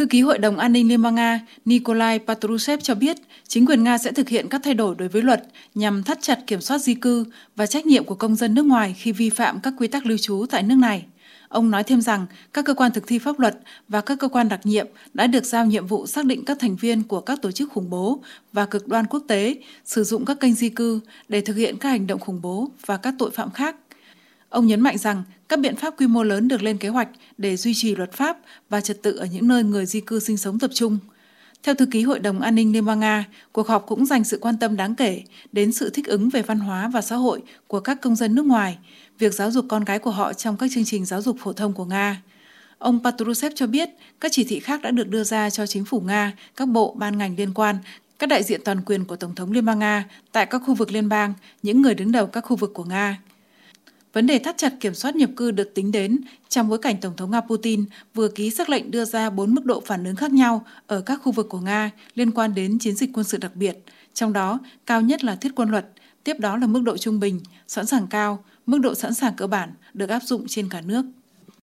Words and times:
Thư 0.00 0.06
ký 0.06 0.22
Hội 0.22 0.38
đồng 0.38 0.58
An 0.58 0.72
ninh 0.72 0.88
Liên 0.88 1.02
bang 1.02 1.14
Nga 1.14 1.40
Nikolai 1.64 2.18
Patrushev 2.18 2.80
cho 2.82 2.94
biết 2.94 3.16
chính 3.48 3.66
quyền 3.66 3.84
Nga 3.84 3.98
sẽ 3.98 4.12
thực 4.12 4.28
hiện 4.28 4.48
các 4.48 4.60
thay 4.64 4.74
đổi 4.74 4.94
đối 4.98 5.08
với 5.08 5.22
luật 5.22 5.42
nhằm 5.74 6.02
thắt 6.02 6.18
chặt 6.22 6.38
kiểm 6.46 6.60
soát 6.60 6.78
di 6.78 6.94
cư 6.94 7.24
và 7.56 7.66
trách 7.66 7.86
nhiệm 7.86 8.04
của 8.04 8.14
công 8.14 8.36
dân 8.36 8.54
nước 8.54 8.64
ngoài 8.64 8.94
khi 8.98 9.12
vi 9.12 9.30
phạm 9.30 9.60
các 9.60 9.74
quy 9.78 9.88
tắc 9.88 10.06
lưu 10.06 10.18
trú 10.18 10.46
tại 10.50 10.62
nước 10.62 10.74
này. 10.74 11.04
Ông 11.48 11.70
nói 11.70 11.84
thêm 11.84 12.00
rằng 12.00 12.26
các 12.52 12.64
cơ 12.64 12.74
quan 12.74 12.92
thực 12.92 13.06
thi 13.06 13.18
pháp 13.18 13.40
luật 13.40 13.58
và 13.88 14.00
các 14.00 14.18
cơ 14.18 14.28
quan 14.28 14.48
đặc 14.48 14.60
nhiệm 14.64 14.86
đã 15.14 15.26
được 15.26 15.44
giao 15.44 15.66
nhiệm 15.66 15.86
vụ 15.86 16.06
xác 16.06 16.24
định 16.24 16.44
các 16.44 16.56
thành 16.60 16.76
viên 16.76 17.02
của 17.02 17.20
các 17.20 17.42
tổ 17.42 17.50
chức 17.50 17.72
khủng 17.72 17.90
bố 17.90 18.22
và 18.52 18.66
cực 18.66 18.88
đoan 18.88 19.06
quốc 19.06 19.22
tế 19.28 19.56
sử 19.84 20.04
dụng 20.04 20.24
các 20.24 20.40
kênh 20.40 20.54
di 20.54 20.68
cư 20.68 21.00
để 21.28 21.40
thực 21.40 21.56
hiện 21.56 21.76
các 21.76 21.88
hành 21.88 22.06
động 22.06 22.20
khủng 22.20 22.42
bố 22.42 22.70
và 22.86 22.96
các 22.96 23.14
tội 23.18 23.30
phạm 23.30 23.50
khác. 23.50 23.76
Ông 24.50 24.66
nhấn 24.66 24.80
mạnh 24.80 24.98
rằng 24.98 25.22
các 25.48 25.60
biện 25.60 25.76
pháp 25.76 26.00
quy 26.00 26.06
mô 26.06 26.22
lớn 26.22 26.48
được 26.48 26.62
lên 26.62 26.78
kế 26.78 26.88
hoạch 26.88 27.08
để 27.38 27.56
duy 27.56 27.74
trì 27.74 27.96
luật 27.96 28.12
pháp 28.12 28.38
và 28.68 28.80
trật 28.80 29.02
tự 29.02 29.16
ở 29.16 29.26
những 29.26 29.48
nơi 29.48 29.64
người 29.64 29.86
di 29.86 30.00
cư 30.00 30.20
sinh 30.20 30.36
sống 30.36 30.58
tập 30.58 30.70
trung. 30.74 30.98
Theo 31.62 31.74
thư 31.74 31.86
ký 31.86 32.02
Hội 32.02 32.18
đồng 32.18 32.40
An 32.40 32.54
ninh 32.54 32.72
Liên 32.72 32.84
bang 32.84 33.00
Nga, 33.00 33.24
cuộc 33.52 33.68
họp 33.68 33.86
cũng 33.86 34.06
dành 34.06 34.24
sự 34.24 34.38
quan 34.40 34.58
tâm 34.58 34.76
đáng 34.76 34.94
kể 34.94 35.22
đến 35.52 35.72
sự 35.72 35.90
thích 35.90 36.06
ứng 36.06 36.28
về 36.28 36.42
văn 36.42 36.58
hóa 36.58 36.88
và 36.88 37.02
xã 37.02 37.16
hội 37.16 37.42
của 37.66 37.80
các 37.80 38.00
công 38.00 38.16
dân 38.16 38.34
nước 38.34 38.44
ngoài, 38.44 38.78
việc 39.18 39.34
giáo 39.34 39.50
dục 39.50 39.64
con 39.68 39.84
gái 39.84 39.98
của 39.98 40.10
họ 40.10 40.32
trong 40.32 40.56
các 40.56 40.70
chương 40.74 40.84
trình 40.84 41.04
giáo 41.04 41.22
dục 41.22 41.36
phổ 41.40 41.52
thông 41.52 41.72
của 41.72 41.84
Nga. 41.84 42.22
Ông 42.78 43.04
Patrushev 43.04 43.52
cho 43.56 43.66
biết 43.66 43.88
các 44.20 44.32
chỉ 44.32 44.44
thị 44.44 44.60
khác 44.60 44.82
đã 44.82 44.90
được 44.90 45.08
đưa 45.08 45.24
ra 45.24 45.50
cho 45.50 45.66
chính 45.66 45.84
phủ 45.84 46.00
Nga, 46.00 46.32
các 46.56 46.68
bộ, 46.68 46.94
ban 46.98 47.18
ngành 47.18 47.36
liên 47.36 47.54
quan, 47.54 47.76
các 48.18 48.28
đại 48.28 48.42
diện 48.42 48.60
toàn 48.64 48.82
quyền 48.86 49.04
của 49.04 49.16
Tổng 49.16 49.34
thống 49.34 49.52
Liên 49.52 49.64
bang 49.64 49.78
Nga 49.78 50.04
tại 50.32 50.46
các 50.46 50.62
khu 50.66 50.74
vực 50.74 50.92
liên 50.92 51.08
bang, 51.08 51.34
những 51.62 51.82
người 51.82 51.94
đứng 51.94 52.12
đầu 52.12 52.26
các 52.26 52.40
khu 52.40 52.56
vực 52.56 52.70
của 52.74 52.84
Nga. 52.84 53.18
Vấn 54.12 54.26
đề 54.26 54.38
thắt 54.38 54.58
chặt 54.58 54.74
kiểm 54.80 54.94
soát 54.94 55.16
nhập 55.16 55.30
cư 55.36 55.50
được 55.50 55.74
tính 55.74 55.92
đến 55.92 56.20
trong 56.48 56.68
bối 56.68 56.78
cảnh 56.78 56.96
Tổng 57.00 57.16
thống 57.16 57.30
Nga 57.30 57.40
Putin 57.40 57.84
vừa 58.14 58.28
ký 58.28 58.50
sắc 58.50 58.68
lệnh 58.68 58.90
đưa 58.90 59.04
ra 59.04 59.30
bốn 59.30 59.54
mức 59.54 59.64
độ 59.64 59.82
phản 59.86 60.04
ứng 60.04 60.16
khác 60.16 60.32
nhau 60.32 60.66
ở 60.86 61.00
các 61.00 61.20
khu 61.22 61.32
vực 61.32 61.46
của 61.48 61.60
Nga 61.60 61.90
liên 62.14 62.30
quan 62.30 62.54
đến 62.54 62.78
chiến 62.78 62.96
dịch 62.96 63.10
quân 63.14 63.24
sự 63.24 63.38
đặc 63.38 63.56
biệt, 63.56 63.78
trong 64.14 64.32
đó 64.32 64.58
cao 64.86 65.00
nhất 65.00 65.24
là 65.24 65.36
thiết 65.36 65.52
quân 65.56 65.70
luật, 65.70 65.86
tiếp 66.24 66.36
đó 66.38 66.56
là 66.56 66.66
mức 66.66 66.80
độ 66.82 66.96
trung 66.96 67.20
bình, 67.20 67.40
sẵn 67.66 67.86
sàng 67.86 68.06
cao, 68.06 68.44
mức 68.66 68.78
độ 68.78 68.94
sẵn 68.94 69.14
sàng 69.14 69.34
cơ 69.36 69.46
bản 69.46 69.70
được 69.94 70.08
áp 70.08 70.22
dụng 70.22 70.44
trên 70.48 70.68
cả 70.68 70.80
nước. 70.80 71.04